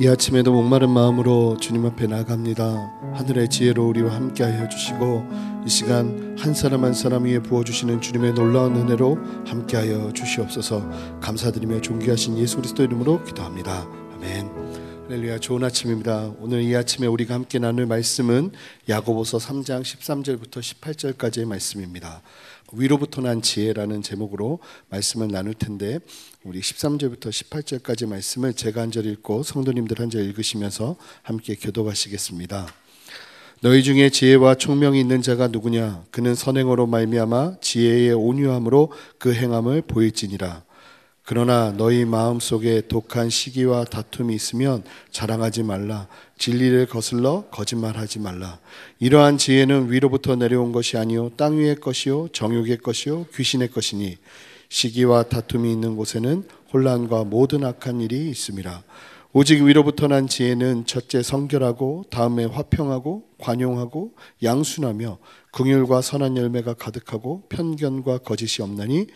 [0.00, 2.64] 이 아침에도 목마른 마음으로 주님 앞에 나갑니다.
[3.12, 5.26] 하늘의 지혜로 우리와 함께 하여 주시고
[5.66, 10.88] 이 시간 한 사람 한 사람 위에 부어 주시는 주님의 놀라운 은혜로 함께 하여 주시옵소서.
[11.20, 13.86] 감사드리며 존귀하신 예수 그리스도 이름으로 기도합니다.
[14.14, 14.48] 아멘.
[15.10, 16.32] 할렐루야 좋은 아침입니다.
[16.40, 18.52] 오늘 이 아침에 우리가 함께 나눌 말씀은
[18.88, 22.22] 야고보서 3장 13절부터 18절까지의 말씀입니다.
[22.72, 25.98] 위로부터 난 지혜라는 제목으로 말씀을 나눌 텐데
[26.42, 32.66] 우리 13절부터 18절까지 말씀을 제가 한 절 읽고 성도님들 한 절 읽으시면서 함께 교도하시겠습니다.
[33.60, 36.04] 너희 중에 지혜와 총명이 있는 자가 누구냐?
[36.10, 40.62] 그는 선행으로 말미암아 지혜의 온유함으로 그 행함을 보일지니라.
[41.24, 44.82] 그러나 너희 마음 속에 독한 시기와 다툼이 있으면
[45.12, 46.08] 자랑하지 말라.
[46.38, 48.58] 진리를 거슬러 거짓말하지 말라.
[48.98, 54.16] 이러한 지혜는 위로부터 내려온 것이 아니요 땅 위의 것이요 정욕의 것이요 귀신의 것이니
[54.70, 58.82] 시기와 다툼이 있는 곳에는 혼란과 모든 악한 일이 있습니다.
[59.32, 65.18] 오직 위로부터 난 지혜는 첫째 성결하고 다음에 화평하고 관용하고 양순하며
[65.52, 69.06] 긍휼과 선한 열매가 가득하고 편견과 거짓이 없나니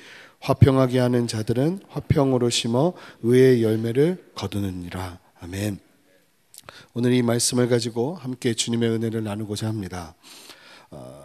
[0.40, 5.18] 화평하게 하는 자들은 화평으로 심어 의의 열매를 거두느니라.
[5.40, 5.78] 아멘.
[6.94, 10.14] 오늘 이 말씀을 가지고 함께 주님의 은혜를 나누고자 합니다.
[10.90, 11.23] 어,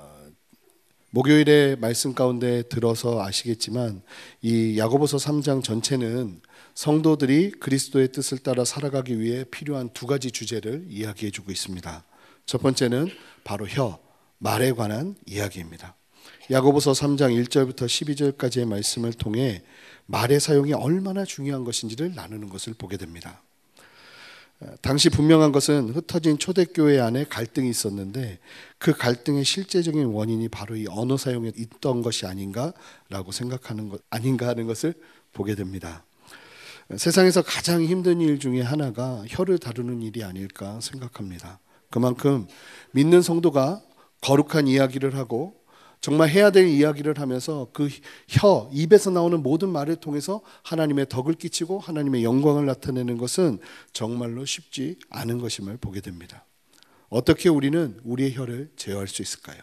[1.11, 4.03] 목요일에 말씀 가운데 들어서 아시겠지만
[4.41, 6.41] 이 야고보서 3장 전체는
[6.75, 12.03] 성도들이 그리스도의 뜻을 따라 살아가기 위해 필요한 두 가지 주제를 이야기해 주고 있습니다.
[12.45, 13.09] 첫 번째는
[13.43, 13.99] 바로 혀,
[14.37, 15.95] 말에 관한 이야기입니다.
[16.51, 19.63] 야고보서 3장 1절부터 12절까지의 말씀을 통해
[20.05, 23.41] 말의 사용이 얼마나 중요한 것인지를 나누는 것을 보게 됩니다.
[24.81, 28.39] 당시 분명한 것은 흩어진 초대교회 안에 갈등이 있었는데
[28.77, 34.67] 그 갈등의 실제적인 원인이 바로 이 언어 사용에 있던 것이 아닌가라고 생각하는 것 아닌가 하는
[34.67, 34.93] 것을
[35.31, 36.03] 보게 됩니다.
[36.95, 41.59] 세상에서 가장 힘든 일 중에 하나가 혀를 다루는 일이 아닐까 생각합니다.
[41.89, 42.47] 그만큼
[42.91, 43.81] 믿는 성도가
[44.21, 45.58] 거룩한 이야기를 하고
[46.01, 47.89] 정말 해야 될 이야기를 하면서 그
[48.27, 53.59] 혀, 입에서 나오는 모든 말을 통해서 하나님의 덕을 끼치고 하나님의 영광을 나타내는 것은
[53.91, 56.45] 정말로 쉽지 않은 것임을 보게 됩니다.
[57.09, 59.59] 어떻게 우리는 우리의 혀를 제어할 수 있을까요?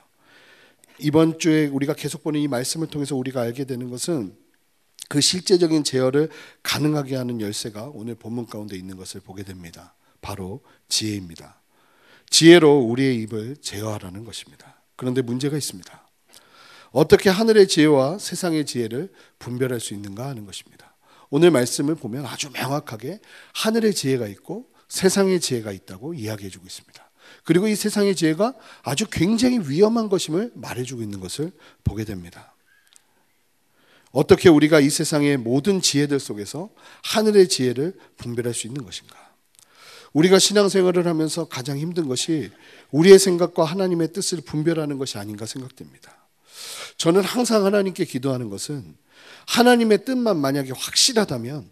[0.99, 4.37] 이번 주에 우리가 계속 보는 이 말씀을 통해서 우리가 알게 되는 것은
[5.09, 6.29] 그 실제적인 제어를
[6.63, 9.95] 가능하게 하는 열쇠가 오늘 본문 가운데 있는 것을 보게 됩니다.
[10.21, 11.61] 바로 지혜입니다.
[12.29, 14.83] 지혜로 우리의 입을 제어하라는 것입니다.
[14.97, 16.06] 그런데 문제가 있습니다.
[16.97, 20.97] 어떻게 하늘의 지혜와 세상의 지혜를 분별할 수 있는가 하는 것입니다.
[21.29, 23.21] 오늘 말씀을 보면 아주 명확하게
[23.53, 27.11] 하늘의 지혜가 있고 세상의 지혜가 있다고 이야기해 주고 있습니다.
[27.45, 31.53] 그리고 이 세상의 지혜가 아주 굉장히 위험한 것임을 말해 주고 있는 것을
[31.85, 32.55] 보게 됩니다.
[34.11, 36.71] 어떻게 우리가 이 세상의 모든 지혜들 속에서
[37.03, 39.15] 하늘의 지혜를 분별할 수 있는 것인가?
[40.15, 42.51] 우리가 신앙생활을 하면서 가장 힘든 것이
[42.91, 46.26] 우리의 생각과 하나님의 뜻을 분별하는 것이 아닌가 생각됩니다.
[46.97, 48.97] 저는 항상 하나님께 기도하는 것은
[49.47, 51.71] 하나님의 뜻만 만약에 확실하다면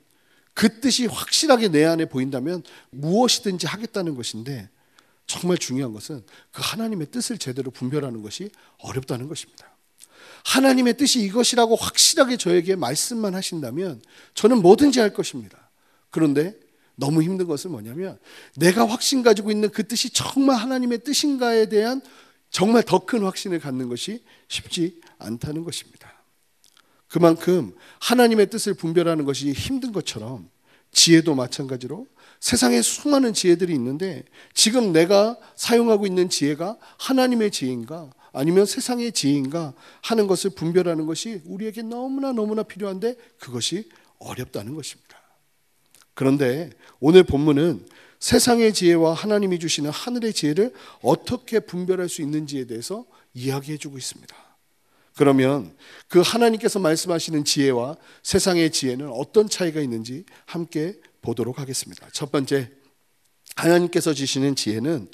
[0.55, 4.69] 그 뜻이 확실하게 내 안에 보인다면 무엇이든지 하겠다는 것인데
[5.27, 9.75] 정말 중요한 것은 그 하나님의 뜻을 제대로 분별하는 것이 어렵다는 것입니다.
[10.45, 14.03] 하나님의 뜻이 이것이라고 확실하게 저에게 말씀만 하신다면
[14.35, 15.71] 저는 뭐든지 할 것입니다.
[16.11, 16.55] 그런데
[16.97, 18.19] 너무 힘든 것은 뭐냐면
[18.57, 22.03] 내가 확신 가지고 있는 그 뜻이 정말 하나님의 뜻인가에 대한
[22.51, 26.13] 정말 더 큰 확신을 갖는 것이 쉽지 않다는 것입니다.
[27.09, 30.49] 그만큼 하나님의 뜻을 분별하는 것이 힘든 것처럼
[30.93, 32.07] 지혜도 마찬가지로
[32.41, 40.27] 세상에 수많은 지혜들이 있는데 지금 내가 사용하고 있는 지혜가 하나님의 지혜인가 아니면 세상의 지혜인가 하는
[40.27, 45.17] 것을 분별하는 것이 우리에게 너무나 너무나 필요한데 그것이 어렵다는 것입니다.
[46.15, 46.71] 그런데
[47.01, 47.87] 오늘 본문은
[48.19, 53.05] 세상의 지혜와 하나님이 주시는 하늘의 지혜를 어떻게 분별할 수 있는지에 대해서
[53.35, 54.44] 이야기해 주고 있습니다.
[55.17, 55.75] 그러면
[56.09, 62.07] 그 하나님께서 말씀하시는 지혜와 세상의 지혜는 어떤 차이가 있는지 함께 보도록 하겠습니다.
[62.13, 62.71] 첫 번째,
[63.57, 65.09] 하나님께서 주시는 지혜는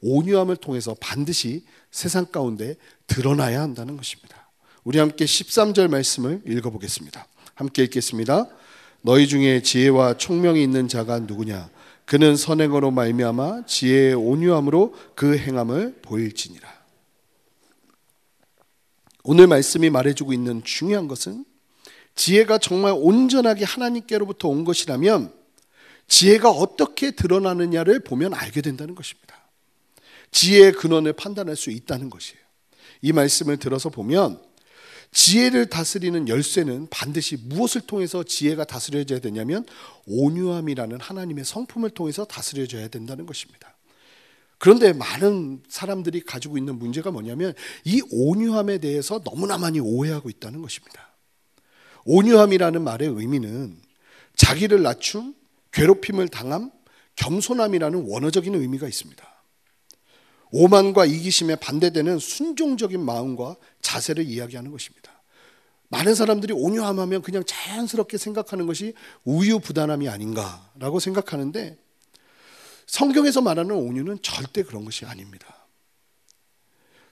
[0.00, 4.50] 온유함을 통해서 반드시 세상 가운데 드러나야 한다는 것입니다.
[4.82, 7.26] 우리 함께 13절 말씀을 읽어보겠습니다.
[7.54, 8.48] 함께 읽겠습니다.
[9.02, 11.70] 너희 중에 지혜와 총명이 있는 자가 누구냐?
[12.04, 16.73] 그는 선행으로 말미암아 지혜의 온유함으로 그 행함을 보일지니라.
[19.24, 21.44] 오늘 말씀이 말해주고 있는 중요한 것은
[22.14, 25.32] 지혜가 정말 온전하게 하나님께로부터 온 것이라면
[26.06, 29.34] 지혜가 어떻게 드러나느냐를 보면 알게 된다는 것입니다.
[30.30, 32.44] 지혜의 근원을 판단할 수 있다는 것이에요.
[33.00, 34.40] 이 말씀을 들어서 보면
[35.12, 39.64] 지혜를 다스리는 열쇠는 반드시 무엇을 통해서 지혜가 다스려져야 되냐면
[40.06, 43.73] 온유함이라는 하나님의 성품을 통해서 다스려져야 된다는 것입니다.
[44.64, 47.52] 그런데 많은 사람들이 가지고 있는 문제가 뭐냐면
[47.84, 51.12] 이 온유함에 대해서 너무나 많이 오해하고 있다는 것입니다.
[52.06, 53.76] 온유함이라는 말의 의미는
[54.36, 55.34] 자기를 낮춤,
[55.70, 56.70] 괴롭힘을 당함,
[57.16, 59.22] 겸손함이라는 원어적인 의미가 있습니다.
[60.50, 65.12] 오만과 이기심에 반대되는 순종적인 마음과 자세를 이야기하는 것입니다.
[65.88, 68.94] 많은 사람들이 온유함 하면 그냥 자연스럽게 생각하는 것이
[69.24, 71.83] 우유부단함이 아닌가라고 생각하는데
[72.86, 75.66] 성경에서 말하는 온유는 절대 그런 것이 아닙니다.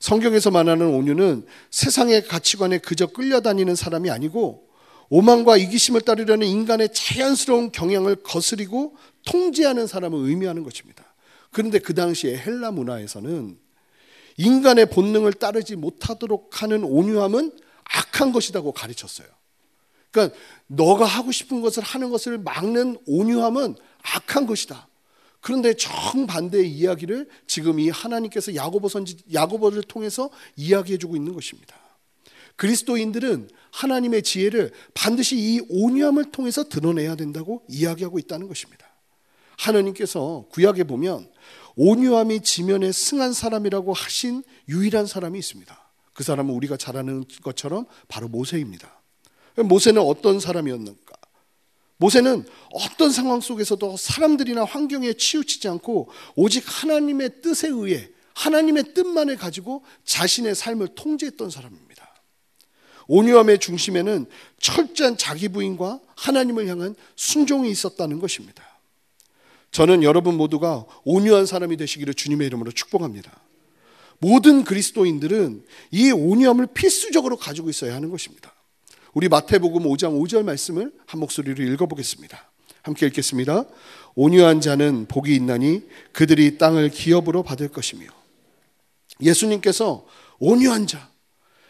[0.00, 4.69] 성경에서 말하는 온유는 세상의 가치관에 그저 끌려다니는 사람이 아니고
[5.08, 8.96] 오만과 이기심을 따르려는 인간의 자연스러운 경향을 거스리고
[9.26, 11.04] 통제하는 사람을 의미하는 것입니다.
[11.50, 13.58] 그런데 그 당시에 헬라 문화에서는
[14.38, 17.52] 인간의 본능을 따르지 못하도록 하는 온유함은
[17.84, 19.28] 악한 것이라고 가르쳤어요.
[20.10, 20.36] 그러니까
[20.66, 24.88] 너가 하고 싶은 것을 하는 것을 막는 온유함은 악한 것이다.
[25.42, 31.76] 그런데 정반대의 이야기를 지금 이 하나님께서 야고보 선지 야고보를 통해서 이야기해 주고 있는 것입니다.
[32.56, 38.86] 그리스도인들은 하나님의 지혜를 반드시 이 온유함을 통해서 드러내야 된다고 이야기하고 있다는 것입니다.
[39.58, 41.28] 하나님께서 구약에 보면
[41.74, 45.90] 온유함이 지면에 승한 사람이라고 하신 유일한 사람이 있습니다.
[46.12, 49.02] 그 사람은 우리가 잘 아는 것처럼 바로 모세입니다.
[49.56, 51.01] 모세는 어떤 사람이었는가?
[52.02, 59.84] 모세는 어떤 상황 속에서도 사람들이나 환경에 치우치지 않고 오직 하나님의 뜻에 의해 하나님의 뜻만을 가지고
[60.04, 61.93] 자신의 삶을 통제했던 사람입니다.
[63.06, 64.26] 온유함의 중심에는
[64.58, 68.64] 철저한 자기 부인과 하나님을 향한 순종이 있었다는 것입니다.
[69.70, 73.31] 저는 여러분 모두가 온유한 사람이 되시기를 주님의 이름으로 축복합니다.
[74.19, 78.52] 모든 그리스도인들은 이 온유함을 필수적으로 가지고 있어야 하는 것입니다.
[79.14, 82.50] 우리 마태복음 5장 5절 말씀을 한 목소리로 읽어보겠습니다.
[82.82, 83.64] 함께 읽겠습니다.
[84.14, 85.82] 온유한 자는 복이 있나니
[86.12, 88.06] 그들이 땅을 기업으로 받을 것이며
[89.20, 90.06] 예수님께서
[90.38, 91.10] 온유한 자,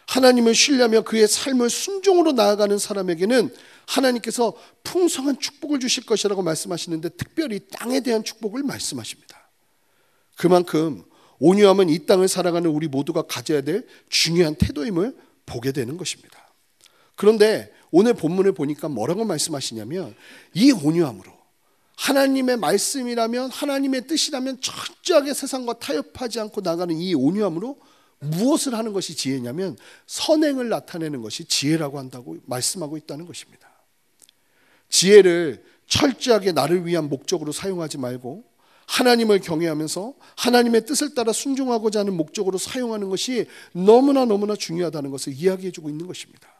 [0.07, 3.53] 하나님을 신뢰하며 그의 삶을 순종으로 나아가는 사람에게는
[3.87, 4.53] 하나님께서
[4.83, 9.49] 풍성한 축복을 주실 것이라고 말씀하시는데 특별히 땅에 대한 축복을 말씀하십니다.
[10.37, 11.03] 그만큼
[11.39, 16.42] 온유함은 이 땅을 살아가는 우리 모두가 가져야 될 중요한 태도임을 보게 되는 것입니다.
[17.15, 20.15] 그런데 오늘 본문을 보니까 뭐라고 말씀하시냐면
[20.53, 21.31] 이 온유함으로
[21.95, 27.77] 하나님의 말씀이라면 하나님의 뜻이라면 철저하게 세상과 타협하지 않고 나가는 이 온유함으로
[28.19, 29.77] 무엇을 하는 것이 지혜냐면
[30.07, 33.69] 선행을 나타내는 것이 지혜라고 한다고 말씀하고 있다는 것입니다.
[34.89, 38.43] 지혜를 철저하게 나를 위한 목적으로 사용하지 말고
[38.87, 45.71] 하나님을 경외하면서 하나님의 뜻을 따라 순종하고자 하는 목적으로 사용하는 것이 너무나 너무나 중요하다는 것을 이야기해
[45.71, 46.52] 주고 있는 것입니다.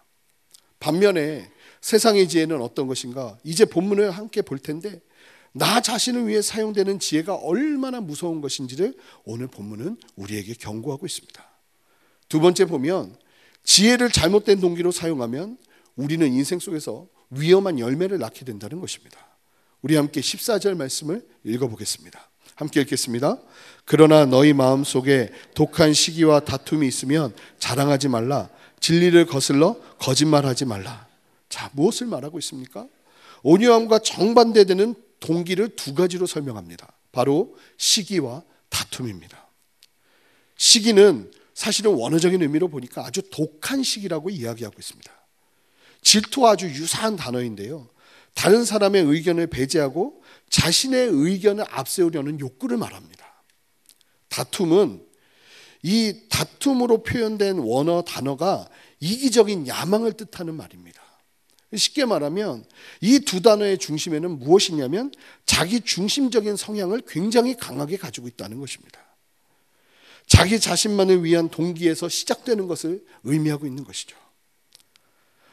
[0.83, 1.49] 반면에
[1.79, 3.37] 세상의 지혜는 어떤 것인가?
[3.45, 4.99] 이제 본문을 함께 볼 텐데
[5.53, 8.93] 나 자신을 위해 사용되는 지혜가 얼마나 무서운 것인지를
[9.23, 11.41] 오늘 본문은 우리에게 경고하고 있습니다.
[12.27, 13.15] 두 번째 보면
[13.63, 15.57] 지혜를 잘못된 동기로 사용하면
[15.95, 19.17] 우리는 인생 속에서 위험한 열매를 낳게 된다는 것입니다.
[19.81, 22.29] 우리 함께 14절 말씀을 읽어보겠습니다.
[22.55, 23.37] 함께 읽겠습니다.
[23.85, 28.49] 그러나 너희 마음 속에 독한 시기와 다툼이 있으면 자랑하지 말라.
[28.83, 31.07] 진리를 거슬러 거짓말하지 말라.
[31.47, 32.85] 자, 무엇을 말하고 있습니까?
[33.41, 36.91] 온유함과 정반대되는 동기를 두 가지로 설명합니다.
[37.13, 39.47] 바로 시기와 다툼입니다.
[40.57, 45.09] 시기는 사실은 원어적인 의미로 보니까 아주 독한 시기라고 이야기하고 있습니다.
[46.01, 47.87] 질투와 아주 유사한 단어인데요.
[48.33, 53.43] 다른 사람의 의견을 배제하고 자신의 의견을 앞세우려는 욕구를 말합니다.
[54.27, 55.05] 다툼은
[55.83, 58.67] 이 다툼으로 표현된 원어 단어가
[58.99, 61.01] 이기적인 야망을 뜻하는 말입니다.
[61.75, 62.65] 쉽게 말하면
[63.01, 65.11] 이 두 단어의 중심에는 무엇이냐면
[65.45, 68.99] 자기 중심적인 성향을 굉장히 강하게 가지고 있다는 것입니다.
[70.25, 74.15] 자기 자신만을 위한 동기에서 시작되는 것을 의미하고 있는 것이죠.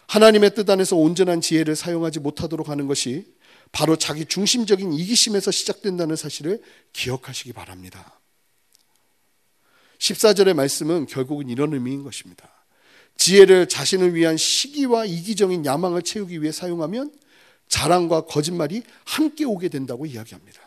[0.06, 3.26] 하나님의 뜻 안에서 온전한 지혜를 사용하지 못하도록 하는 것이
[3.72, 8.19] 바로 자기 중심적인 이기심에서 시작된다는 사실을 기억하시기 바랍니다.
[10.00, 12.49] 14절의 말씀은 결국은 이런 의미인 것입니다.
[13.16, 17.12] 지혜를 자신을 위한 시기와 이기적인 야망을 채우기 위해 사용하면
[17.69, 20.61] 자랑과 거짓말이 함께 오게 된다고 이야기합니다.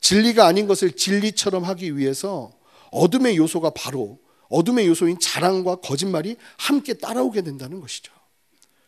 [0.00, 2.52] 진리가 아닌 것을 진리처럼 하기 위해서
[2.92, 4.18] 어둠의 요소가 바로
[4.48, 8.12] 어둠의 요소인 자랑과 거짓말이 함께 따라오게 된다는 것이죠.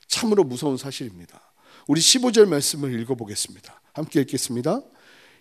[0.07, 1.41] 참으로 무서운 사실입니다.
[1.89, 3.81] 우리 15절 말씀을 읽어보겠습니다.
[3.93, 4.81] 함께 읽겠습니다.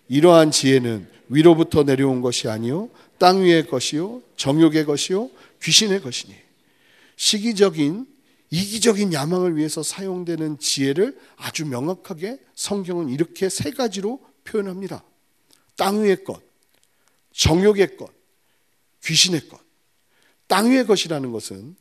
[0.08, 2.90] 이러한 지혜는 위로부터 내려온 것이 아니요
[3.22, 5.30] 땅 위의 것이요 정욕의 것이요
[5.62, 6.34] 귀신의 것이니
[7.14, 8.04] 시기적인
[8.50, 15.04] 이기적인 야망을 위해서 사용되는 지혜를 아주 명확하게 성경은 이렇게 세 가지로 표현합니다.
[15.76, 16.42] 땅 위의 것,
[17.32, 18.10] 정욕의 것,
[19.04, 19.60] 귀신의 것.
[20.48, 21.76] 땅 위의 것이라는 것은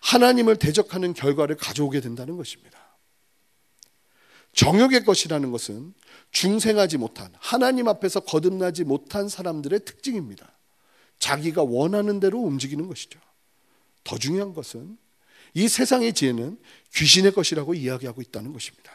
[0.00, 2.78] 하나님을 대적하는 결과를 가져오게 된다는 것입니다.
[4.52, 5.94] 정욕의 것이라는 것은
[6.32, 10.52] 중생하지 못한 하나님 앞에서 거듭나지 못한 사람들의 특징입니다.
[11.22, 13.20] 자기가 원하는 대로 움직이는 것이죠.
[14.02, 14.98] 더 중요한 것은
[15.54, 16.58] 이 세상의 지혜는
[16.92, 18.90] 귀신의 것이라고 이야기하고 있다는 것입니다.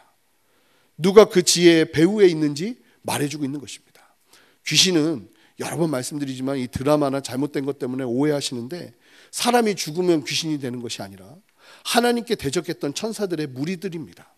[0.98, 4.14] 누가 그 지혜의 배후에 있는지 말해주고 있는 것입니다.
[4.66, 5.30] 귀신은
[5.60, 8.94] 여러 번 말씀드리지만 이 드라마나 잘못된 것 때문에 오해하시는데
[9.32, 11.34] 사람이 죽으면 귀신이 되는 것이 아니라
[11.86, 14.36] 하나님께 대적했던 천사들의 무리들입니다.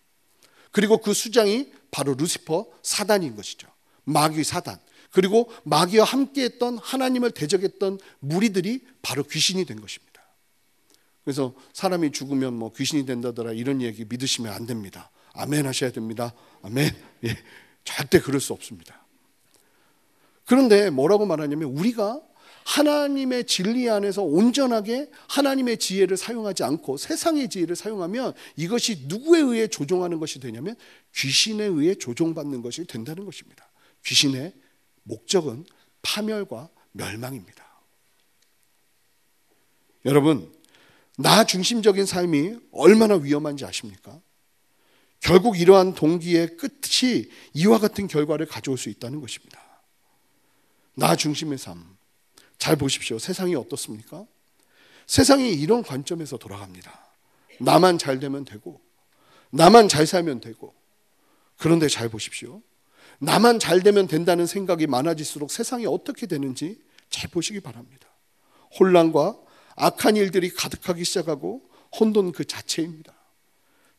[0.72, 3.68] 그리고 그 수장이 바로 루시퍼 사단인 것이죠.
[4.04, 4.80] 마귀 사단.
[5.12, 10.10] 그리고 마귀와 함께했던 하나님을 대적했던 무리들이 바로 귀신이 된 것입니다.
[11.24, 15.12] 그래서 사람이 죽으면 뭐 귀신이 된다더라 이런 얘기 믿으시면 안 됩니다.
[15.34, 16.34] 아멘 하셔야 됩니다.
[16.64, 16.92] 아멘.
[17.26, 17.38] 예,
[17.84, 19.06] 절대 그럴 수 없습니다.
[20.46, 22.22] 그런데 뭐라고 말하냐면 우리가
[22.66, 30.20] 하나님의 진리 안에서 온전하게 하나님의 지혜를 사용하지 않고 세상의 지혜를 사용하면 이것이 누구에 의해 조종하는
[30.20, 30.76] 것이 되냐면
[31.16, 33.70] 귀신에 의해 조종받는 것이 된다는 것입니다.
[34.06, 34.54] 귀신의
[35.04, 35.66] 목적은
[36.02, 37.66] 파멸과 멸망입니다.
[40.06, 40.54] 여러분,
[41.18, 44.22] 나 중심적인 삶이 얼마나 위험한지 아십니까?
[45.20, 49.60] 결국 이러한 동기의 끝이 이와 같은 결과를 가져올 수 있다는 것입니다.
[50.96, 51.98] 나 중심의 삶.
[52.58, 53.20] 잘 보십시오.
[53.20, 54.26] 세상이 어떻습니까?
[55.08, 57.08] 세상이 이런 관점에서 돌아갑니다.
[57.60, 58.82] 나만 잘 되면 되고,
[59.52, 60.74] 나만 잘 살면 되고,
[61.58, 62.62] 그런데 잘 보십시오.
[63.20, 68.08] 나만 잘 되면 된다는 생각이 많아질수록 세상이 어떻게 되는지 잘 보시기 바랍니다.
[68.80, 69.38] 혼란과
[69.76, 71.62] 악한 일들이 가득하기 시작하고
[72.00, 73.14] 혼돈 그 자체입니다.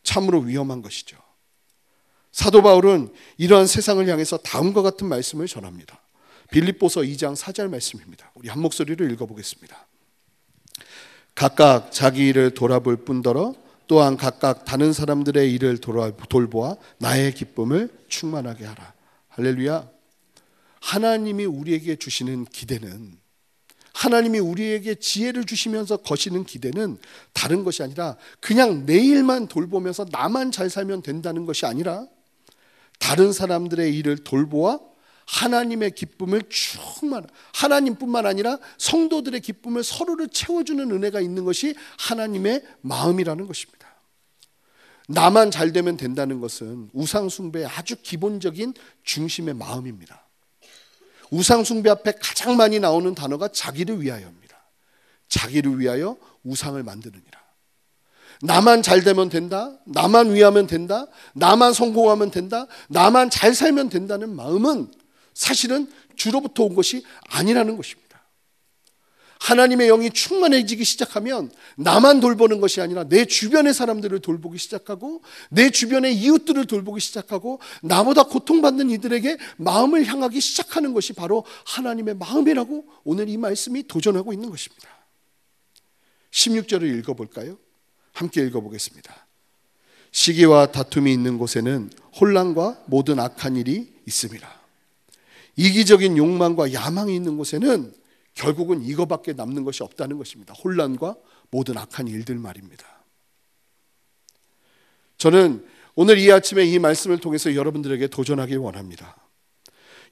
[0.03, 1.17] 참으로 위험한 것이죠.
[2.31, 5.99] 사도 바울은 이러한 세상을 향해서 다음과 같은 말씀을 전합니다.
[6.51, 8.31] 빌립보서 2장 4절 말씀입니다.
[8.35, 9.87] 우리 한 목소리를 읽어보겠습니다.
[11.35, 13.53] 각각 자기 일을 돌아볼 뿐더러
[13.87, 18.93] 또한 각각 다른 사람들의 일을 돌보아 나의 기쁨을 충만하게 하라.
[19.31, 19.89] 할렐루야.
[20.81, 23.19] 하나님이 우리에게 주시는 기대는
[23.93, 26.97] 하나님이 우리에게 지혜를 주시면서 거시는 기대는
[27.33, 32.07] 다른 것이 아니라 그냥 내일만 돌보면서 나만 잘 살면 된다는 것이 아니라
[32.99, 34.79] 다른 사람들의 일을 돌보아
[35.27, 43.80] 하나님의 기쁨을 충만 하나님뿐만 아니라 성도들의 기쁨을 서로를 채워주는 은혜가 있는 것이 하나님의 마음이라는 것입니다.
[45.07, 50.27] 나만 잘 되면 된다는 것은 우상 숭배의 아주 기본적인 중심의 마음입니다.
[51.31, 54.61] 우상숭배 앞에 가장 많이 나오는 단어가 자기를 위하여입니다.
[55.29, 57.41] 자기를 위하여 우상을 만드느니라.
[58.43, 59.71] 나만 잘 되면 된다.
[59.85, 61.05] 나만 위하면 된다.
[61.33, 62.65] 나만 성공하면 된다.
[62.89, 64.91] 나만 잘 살면 된다는 마음은
[65.33, 68.10] 사실은 주로부터 온 것이 아니라는 것입니다.
[69.41, 76.15] 하나님의 영이 충만해지기 시작하면 나만 돌보는 것이 아니라 내 주변의 사람들을 돌보기 시작하고 내 주변의
[76.15, 83.37] 이웃들을 돌보기 시작하고 나보다 고통받는 이들에게 마음을 향하기 시작하는 것이 바로 하나님의 마음이라고 오늘 이
[83.37, 84.87] 말씀이 도전하고 있는 것입니다.
[86.29, 87.57] 16절을 읽어볼까요?
[88.13, 89.27] 함께 읽어보겠습니다.
[90.11, 94.61] 시기와 다툼이 있는 곳에는 혼란과 모든 악한 일이 있습니다.
[95.55, 98.00] 이기적인 욕망과 야망이 있는 곳에는
[98.41, 100.55] 결국은 이거밖에 남는 것이 없다는 것입니다.
[100.55, 101.15] 혼란과
[101.51, 103.03] 모든 악한 일들 말입니다.
[105.17, 109.15] 저는 오늘 이 아침에 이 말씀을 통해서 여러분들에게 도전하기 원합니다.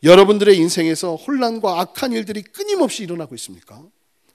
[0.03, 3.83] 여러분들의 인생에서 혼란과 악한 일들이 끊임없이 일어나고 있습니까?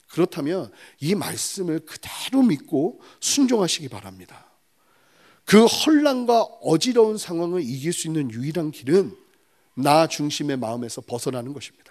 [0.08, 4.50] 그렇다면 이 말씀을 그대로 믿고 순종하시기 바랍니다.
[5.44, 9.16] 그 혼란과 어지러운 상황을 이길 수 있는 유일한 길은
[9.74, 11.83] 나 중심의 마음에서 벗어나는 것입니다.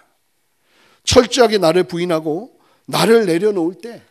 [1.04, 4.02] 철저하게 나를 부인하고 나를 내려놓을 때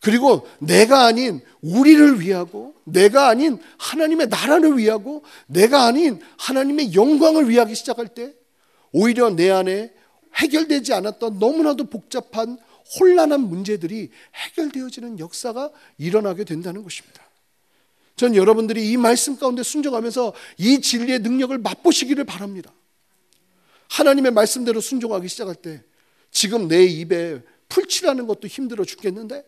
[0.00, 7.74] 그리고 내가 아닌 우리를 위하고 내가 아닌 하나님의 나라를 위하고 내가 아닌 하나님의 영광을 위하기
[7.74, 8.34] 시작할 때
[8.92, 9.92] 오히려 내 안에
[10.36, 12.58] 해결되지 않았던 너무나도 복잡한
[12.98, 17.22] 혼란한 문제들이 해결되어지는 역사가 일어나게 된다는 것입니다.
[18.16, 22.72] 전 여러분들이 이 말씀 가운데 순종하면서 이 진리의 능력을 맛보시기를 바랍니다.
[23.90, 25.82] 하나님의 말씀대로 순종하기 시작할 때
[26.30, 29.44] 지금 내 입에 풀칠하는 것도 힘들어 죽겠는데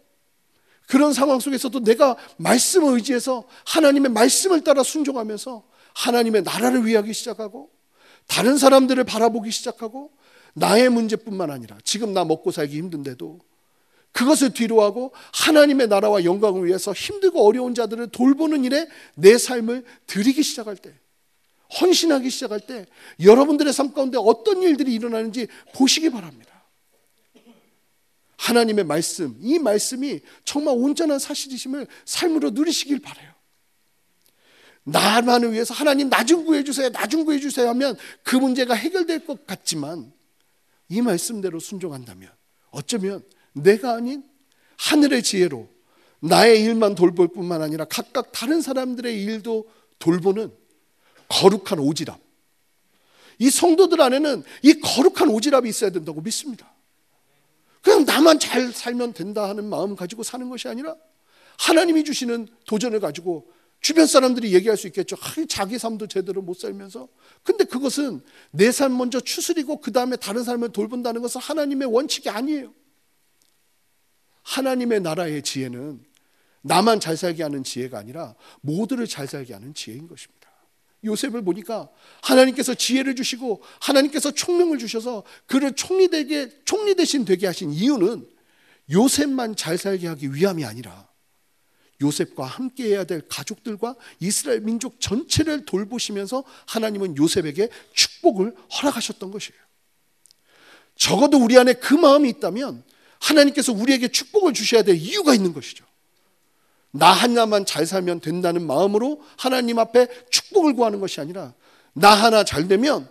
[0.86, 7.70] 그런 상황 속에서도 내가 말씀을 의지해서 하나님의 말씀을 따라 순종하면서 하나님의 나라를 위하기 시작하고
[8.26, 10.12] 다른 사람들을 바라보기 시작하고
[10.54, 13.40] 나의 문제뿐만 아니라 지금 나 먹고 살기 힘든데도
[14.12, 20.76] 그것을 뒤로하고 하나님의 나라와 영광을 위해서 힘들고 어려운 자들을 돌보는 일에 내 삶을 드리기 시작할
[20.76, 20.92] 때,
[21.80, 22.86] 헌신하기 시작할 때
[23.22, 26.59] 여러분들의 삶 가운데 어떤 일들이 일어나는지 보시기 바랍니다.
[28.50, 33.30] 하나님의 말씀, 이 말씀이 정말 온전한 사실이심을 삶으로 누리시길 바래요.
[34.84, 39.26] 나만을 위해서 하나님 나 좀 구해 주세요, 나 좀 구해 주세요 하면 그 문제가 해결될
[39.26, 40.12] 것 같지만
[40.88, 42.30] 이 말씀대로 순종한다면
[42.70, 44.24] 어쩌면 내가 아닌
[44.78, 45.68] 하늘의 지혜로
[46.20, 50.52] 나의 일만 돌볼 뿐만 아니라 각각 다른 사람들의 일도 돌보는
[51.28, 52.18] 거룩한 오지랖.
[53.38, 56.69] 이 성도들 안에는 이 거룩한 오지랖이 있어야 된다고 믿습니다.
[57.82, 60.96] 그냥 나만 잘 살면 된다 하는 마음 가지고 사는 것이 아니라
[61.58, 65.16] 하나님이 주시는 도전을 가지고 주변 사람들이 얘기할 수 있겠죠.
[65.48, 67.08] 자기 삶도 제대로 못 살면서.
[67.42, 68.20] 근데 그것은
[68.50, 72.74] 내 삶 먼저 추스리고 그 다음에 다른 사람을 돌본다는 것은 하나님의 원칙이 아니에요.
[74.42, 76.04] 하나님의 나라의 지혜는
[76.62, 80.39] 나만 잘 살게 하는 지혜가 아니라 모두를 잘 살게 하는 지혜인 것입니다.
[81.04, 81.88] 요셉을 보니까
[82.22, 88.26] 하나님께서 지혜를 주시고 하나님께서 총명을 주셔서 그를 총리 되게 총리 대신 되게 하신 이유는
[88.90, 91.08] 요셉만 잘 살게 하기 위함이 아니라
[92.02, 99.60] 요셉과 함께 해야 될 가족들과 이스라엘 민족 전체를 돌보시면서 하나님은 요셉에게 축복을 허락하셨던 것이에요.
[100.96, 102.84] 적어도 우리 안에 그 마음이 있다면
[103.20, 105.84] 하나님께서 우리에게 축복을 주셔야 될 이유가 있는 것이죠.
[106.92, 111.54] 나 하나만 잘 살면 된다는 마음으로 하나님 앞에 축복을 구하는 것이 아니라
[111.92, 113.08] 나 하나 잘 되면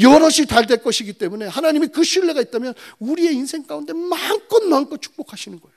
[0.00, 5.60] 여럿이 잘 될 것이기 때문에 하나님이 그 신뢰가 있다면 우리의 인생 가운데 마음껏 마음껏 축복하시는
[5.60, 5.76] 거예요.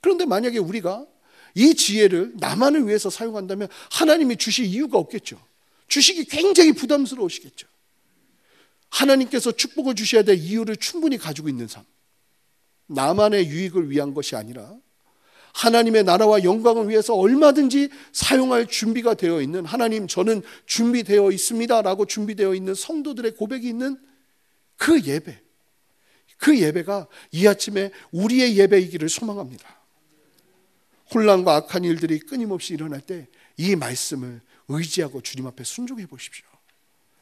[0.00, 1.06] 그런데 만약에 우리가
[1.54, 5.40] 이 지혜를 나만을 위해서 사용한다면 하나님이 주실 이유가 없겠죠.
[5.88, 7.66] 주시기 굉장히 부담스러우시겠죠.
[8.88, 11.84] 하나님께서 축복을 주셔야 될 이유를 충분히 가지고 있는 삶.
[12.86, 14.74] 나만의 유익을 위한 것이 아니라
[15.54, 22.74] 하나님의 나라와 영광을 위해서 얼마든지 사용할 준비가 되어 있는 하나님 저는 준비되어 있습니다라고 준비되어 있는
[22.74, 23.98] 성도들의 고백이 있는
[24.76, 25.40] 그 예배.
[26.38, 29.78] 그 예배가 이 아침에 우리의 예배이기를 소망합니다.
[31.12, 33.26] 혼란과 악한 일들이 끊임없이 일어날 때
[33.60, 36.46] 이 말씀을 의지하고 주님 앞에 순종해 보십시오.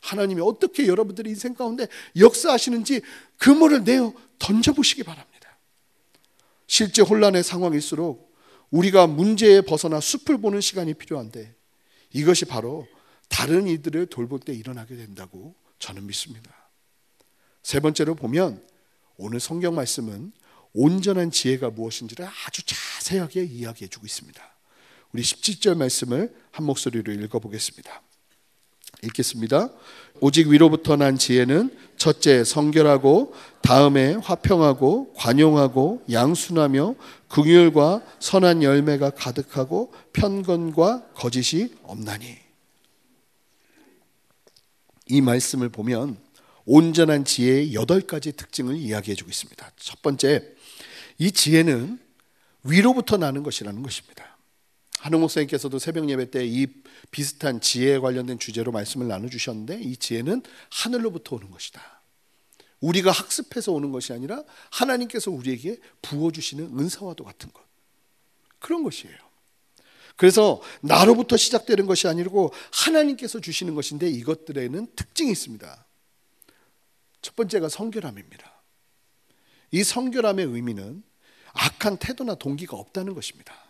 [0.00, 3.00] 하나님이 어떻게 여러분들의 인생 가운데 역사하시는지
[3.38, 5.37] 그물을 내어 던져보시기 바랍니다.
[6.68, 8.32] 실제 혼란의 상황일수록
[8.70, 11.56] 우리가 문제에 벗어나 숲을 보는 시간이 필요한데
[12.12, 12.86] 이것이 바로
[13.28, 16.54] 다른 이들을 돌볼 때 일어나게 된다고 저는 믿습니다.
[17.62, 18.62] 세 번째로 보면
[19.16, 20.32] 오늘 성경 말씀은
[20.74, 24.40] 온전한 지혜가 무엇인지를 아주 자세하게 이야기해 주고 있습니다.
[25.12, 28.02] 우리 17절 말씀을 한 목소리로 읽어 보겠습니다.
[29.02, 29.70] 읽겠습니다.
[30.20, 36.94] 오직 위로부터 난 지혜는 첫째 성결하고 다음에 화평하고 관용하고 양순하며
[37.28, 42.36] 긍휼과 선한 열매가 가득하고 편건과 거짓이 없나니
[45.06, 46.18] 이 말씀을 보면
[46.64, 49.70] 온전한 지혜의 여덟 가지 특징을 이야기해 주고 있습니다.
[49.76, 50.44] 첫 번째
[51.18, 51.98] 이 지혜는
[52.64, 54.27] 위로부터 나는 것이라는 것입니다.
[54.98, 56.66] 한웅 목사님께서도 새벽 예배 때 이
[57.10, 62.02] 비슷한 지혜에 관련된 주제로 말씀을 나눠 주셨는데 이 지혜는 하늘로부터 오는 것이다.
[62.80, 67.62] 우리가 학습해서 오는 것이 아니라 하나님께서 우리에게 부어 주시는 은사와도 같은 것.
[68.58, 69.16] 그런 것이에요.
[70.16, 75.86] 그래서 나로부터 시작되는 것이 아니고 하나님께서 주시는 것인데 이것들에는 특징이 있습니다.
[77.22, 78.52] 첫 번째가 성결함입니다.
[79.70, 81.02] 이 성결함의 의미는
[81.52, 83.67] 악한 태도나 동기가 없다는 것입니다.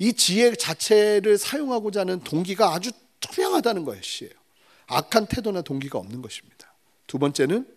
[0.00, 4.32] 이 지혜 자체를 사용하고자 하는 동기가 아주 투명하다는 것이에요.
[4.86, 6.74] 악한 태도나 동기가 없는 것입니다.
[7.06, 7.68] 두 번째는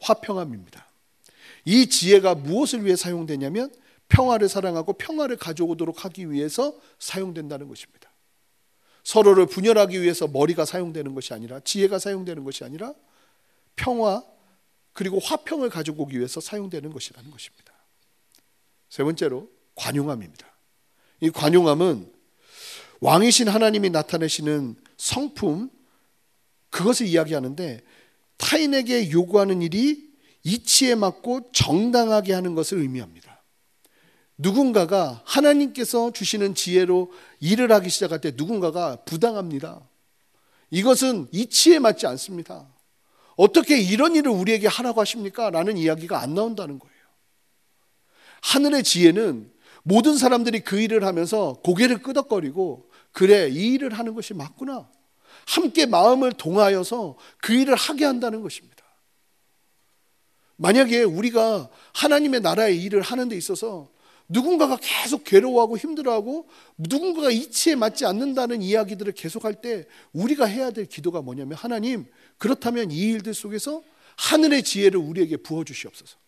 [0.00, 0.88] 화평함입니다.
[1.66, 3.70] 이 지혜가 무엇을 위해 사용되냐면
[4.08, 8.10] 평화를 사랑하고 평화를 가져오도록 하기 위해서 사용된다는 것입니다.
[9.04, 12.94] 서로를 분열하기 위해서 머리가 사용되는 것이 아니라 지혜가 사용되는 것이 아니라
[13.76, 14.24] 평화
[14.94, 17.74] 그리고 화평을 가지고 오기 위해서 사용되는 것이라는 것입니다.
[18.88, 20.57] 세 번째로 관용함입니다.
[21.20, 22.12] 이 관용함은
[23.00, 25.70] 왕이신 하나님이 나타내시는 성품
[26.70, 27.80] 그것을 이야기하는데
[28.36, 30.08] 타인에게 요구하는 일이
[30.44, 33.42] 이치에 맞고 정당하게 하는 것을 의미합니다.
[34.36, 39.80] 누군가가 하나님께서 주시는 지혜로 일을 하기 시작할 때 누군가가 부당합니다.
[40.70, 42.68] 이것은 이치에 맞지 않습니다.
[43.36, 45.50] 어떻게 이런 일을 우리에게 하라고 하십니까?
[45.50, 46.94] 라는 이야기가 안 나온다는 거예요.
[48.42, 49.52] 하늘의 지혜는
[49.88, 54.86] 모든 사람들이 그 일을 하면서 고개를 끄덕거리고 그래 이 일을 하는 것이 맞구나.
[55.46, 58.84] 함께 마음을 동하여서 그 일을 하게 한다는 것입니다.
[60.56, 63.90] 만약에 우리가 하나님의 나라의 일을 하는 데 있어서
[64.28, 71.22] 누군가가 계속 괴로워하고 힘들어하고 누군가가 이치에 맞지 않는다는 이야기들을 계속할 때 우리가 해야 될 기도가
[71.22, 72.04] 뭐냐면 하나님
[72.36, 73.82] 그렇다면 이 일들 속에서
[74.18, 76.18] 하늘의 지혜를 우리에게 부어 주시옵소서.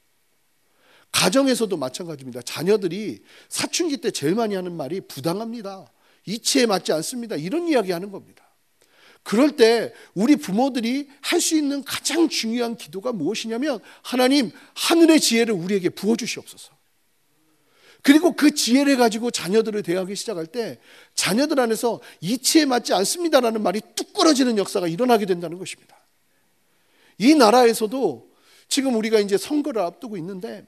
[1.13, 2.43] 가정에서도 마찬가지입니다.
[2.43, 5.91] 자녀들이 사춘기 때 제일 많이 하는 말이 부당합니다.
[6.27, 7.37] 이치에 맞지 않습니다.
[7.37, 8.45] 이런 이야기 하는 겁니다.
[9.23, 15.91] 그럴 때 우리 부모들이 할 수 있는 가장 중요한 기도가 무엇이냐면 하나님 하늘의 지혜를 우리에게
[15.91, 16.73] 부어 주시옵소서.
[18.03, 20.79] 그리고 그 지혜를 가지고 자녀들을 대하기 시작할 때
[21.15, 25.99] 자녀들 안에서 이치에 맞지 않습니다라는 말이 뚝 끊어지는 역사가 일어나게 된다는 것입니다.
[27.19, 28.31] 이 나라에서도
[28.69, 30.67] 지금 우리가 이제 선거를 앞두고 있는데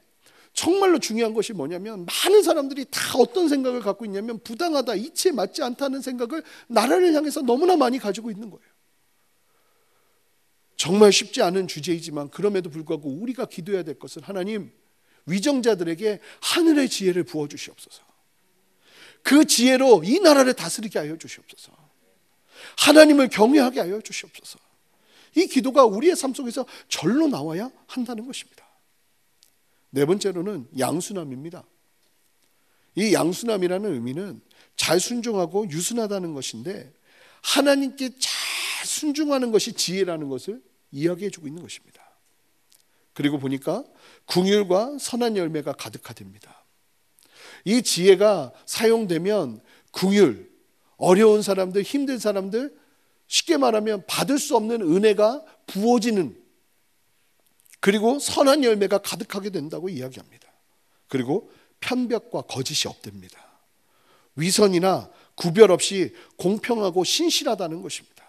[0.53, 6.01] 정말로 중요한 것이 뭐냐면 많은 사람들이 다 어떤 생각을 갖고 있냐면 부당하다, 이치에 맞지 않다는
[6.01, 8.63] 생각을 나라를 향해서 너무나 많이 가지고 있는 거예요.
[10.75, 14.71] 정말 쉽지 않은 주제이지만 그럼에도 불구하고 우리가 기도해야 될 것은 하나님
[15.25, 18.03] 위정자들에게 하늘의 지혜를 부어 주시옵소서.
[19.23, 21.71] 그 지혜로 이 나라를 다스리게 하여 주시옵소서.
[22.77, 24.59] 하나님을 경외하게 하여 주시옵소서.
[25.35, 28.62] 이 기도가 우리의 삶 속에서 절로 나와야 한다는 것입니다.
[29.93, 31.63] 네 번째로는 양순함입니다.
[32.95, 34.41] 이 양순함이라는 의미는
[34.75, 36.91] 잘 순종하고 유순하다는 것인데
[37.43, 42.01] 하나님께 잘 순종하는 것이 지혜라는 것을 이야기해 주고 있는 것입니다.
[43.13, 43.83] 그리고 보니까
[44.25, 46.65] 궁율과 선한 열매가 가득하답니다.
[47.63, 50.51] 이 지혜가 사용되면 궁율,
[50.97, 52.75] 어려운 사람들, 힘든 사람들,
[53.27, 56.42] 쉽게 말하면 받을 수 없는 은혜가 부어지는
[57.83, 60.47] 그리고 선한 열매가 가득하게 된다고 이야기합니다.
[61.09, 63.37] 그리고 편벽과 거짓이 없답니다.
[64.37, 68.23] 위선이나 구별 없이 공평하고 신실하다는 것입니다.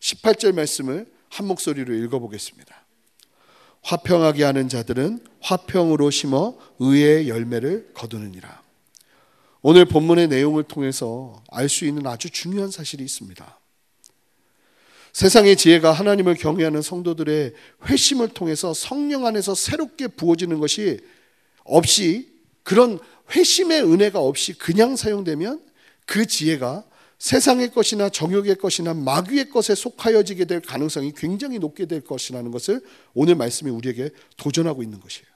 [0.00, 2.86] 18절 말씀을 한 목소리로 읽어보겠습니다.
[3.82, 8.62] 화평하게 하는 자들은 화평으로 심어 의의 열매를 거두느니라.
[9.60, 13.60] 오늘 본문의 내용을 통해서 알 수 있는 아주 중요한 사실이 있습니다.
[15.16, 17.54] 세상의 지혜가 하나님을 경외하는 성도들의
[17.86, 21.00] 회심을 통해서 성령 안에서 새롭게 부어지는 것이
[21.64, 22.28] 없이
[22.62, 22.98] 그런
[23.34, 25.64] 회심의 은혜가 없이 그냥 사용되면
[26.04, 26.84] 그 지혜가
[27.16, 32.82] 세상의 것이나 정욕의 것이나 마귀의 것에 속하여지게 될 가능성이 굉장히 높게 될 것이라는 것을
[33.14, 35.26] 오늘 말씀이 우리에게 도전하고 있는 것이에요.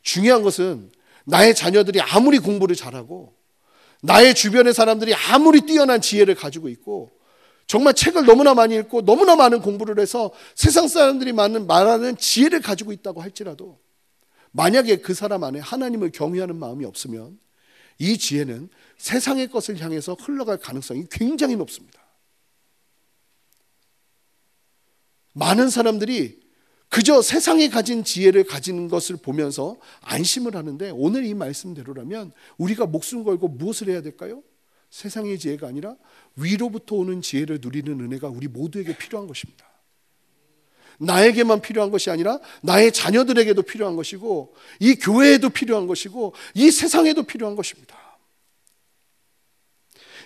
[0.00, 0.90] 중요한 것은
[1.26, 3.34] 나의 자녀들이 아무리 공부를 잘하고
[4.00, 7.17] 나의 주변의 사람들이 아무리 뛰어난 지혜를 가지고 있고
[7.68, 12.92] 정말 책을 너무나 많이 읽고 너무나 많은 공부를 해서 세상 사람들이 많은 말하는 지혜를 가지고
[12.92, 13.78] 있다고 할지라도
[14.52, 17.38] 만약에 그 사람 안에 하나님을 경외하는 마음이 없으면
[17.98, 22.02] 이 지혜는 세상의 것을 향해서 흘러갈 가능성이 굉장히 높습니다.
[25.34, 26.40] 많은 사람들이
[26.88, 33.48] 그저 세상에 가진 지혜를 가지는 것을 보면서 안심을 하는데 오늘 이 말씀대로라면 우리가 목숨 걸고
[33.48, 34.42] 무엇을 해야 될까요?
[34.90, 35.96] 세상의 지혜가 아니라
[36.40, 39.66] 위로부터 오는 지혜를 누리는 은혜가 우리 모두에게 필요한 것입니다.
[40.98, 47.56] 나에게만 필요한 것이 아니라 나의 자녀들에게도 필요한 것이고 이 교회에도 필요한 것이고 이 세상에도 필요한
[47.56, 47.96] 것입니다.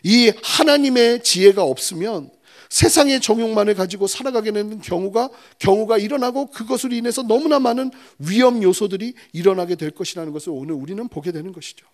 [0.02, 2.30] 이 하나님의 지혜가 없으면
[2.70, 9.74] 세상의 정욕만을 가지고 살아가게 되는 경우가 경우가 일어나고 그것으로 인해서 너무나 많은 위험 요소들이 일어나게
[9.74, 11.86] 될 것이라는 것을 오늘 우리는 보게 되는 것이죠.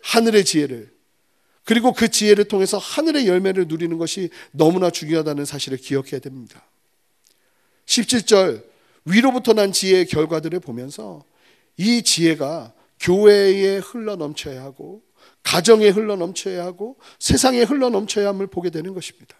[0.00, 0.93] 하늘의 지혜를
[1.64, 6.64] 그리고 그 지혜를 통해서 하늘의 열매를 누리는 것이 너무나 중요하다는 사실을 기억해야 됩니다.
[7.86, 8.64] 17절
[9.06, 11.24] 위로부터 난 지혜의 결과들을 보면서
[11.76, 15.02] 이 지혜가 교회에 흘러 넘쳐야 하고
[15.42, 19.36] 가정에 흘러 넘쳐야 하고 세상에 흘러 넘쳐야 함을 보게 되는 것입니다.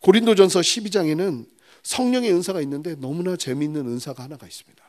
[0.00, 1.46] 고린도전서 12장에는
[1.82, 4.82] 성령의 은사가 있는데 너무나 재미있는 은사가 하나가 있습니다.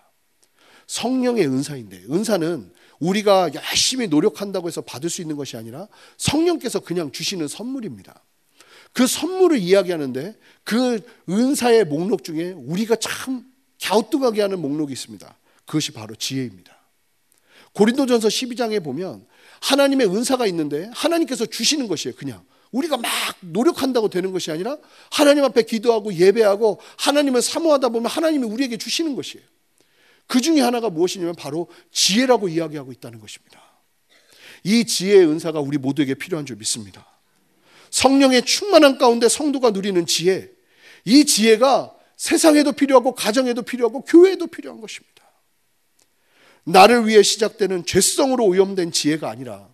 [0.87, 7.47] 성령의 은사인데 은사는 우리가 열심히 노력한다고 해서 받을 수 있는 것이 아니라 성령께서 그냥 주시는
[7.47, 8.21] 선물입니다.
[8.93, 13.45] 그 선물을 이야기하는데 그 은사의 목록 중에 우리가 참
[13.81, 15.37] 갸우뚱하게 하는 목록이 있습니다.
[15.65, 16.73] 그것이 바로 지혜입니다.
[17.73, 19.25] 고린도전서 12장에 보면
[19.61, 22.15] 하나님의 은사가 있는데 하나님께서 주시는 것이에요.
[22.15, 23.09] 그냥 우리가 막
[23.41, 24.77] 노력한다고 되는 것이 아니라
[25.11, 29.45] 하나님 앞에 기도하고 예배하고 하나님을 사모하다 보면 하나님이 우리에게 주시는 것이에요.
[30.27, 33.61] 그 중에 하나가 무엇이냐면 바로 지혜라고 이야기하고 있다는 것입니다.
[34.63, 37.05] 이 지혜의 은사가 우리 모두에게 필요한 줄 믿습니다.
[37.91, 40.49] 성령의 충만한 가운데 성도가 누리는 지혜,
[41.05, 45.15] 이 지혜가 세상에도 필요하고 가정에도 필요하고 교회에도 필요한 것입니다.
[46.63, 49.69] 나를 위해 시작되는 죄성으로 오염된 지혜가 아니라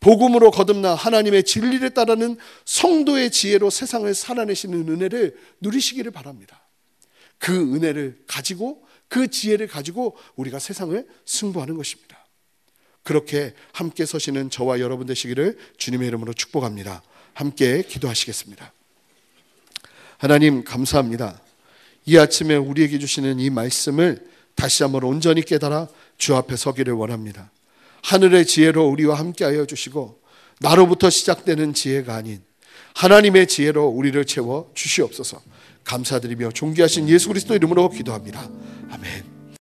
[0.00, 6.62] 복음으로 거듭나 하나님의 진리를 따르는 성도의 지혜로 세상을 살아내시는 은혜를 누리시기를 바랍니다.
[7.38, 12.26] 그 은혜를 가지고 그 지혜를 가지고 우리가 세상을 승부하는 것입니다.
[13.02, 17.02] 그렇게 함께 서시는 저와 여러분 되시기를 주님의 이름으로 축복합니다.
[17.34, 18.72] 함께 기도하시겠습니다.
[20.18, 21.40] 하나님 감사합니다.
[22.06, 25.88] 이 아침에 우리에게 주시는 이 말씀을 다시 한번 온전히 깨달아
[26.18, 27.50] 주 앞에 서기를 원합니다.
[28.02, 30.20] 하늘의 지혜로 우리와 함께하여 주시고
[30.60, 32.42] 나로부터 시작되는 지혜가 아닌
[32.94, 35.42] 하나님의 지혜로 우리를 채워 주시옵소서.
[35.86, 38.48] 감사드리며 존귀하신 예수 그리스도 이름으로 기도합니다.
[38.90, 39.35] 아멘.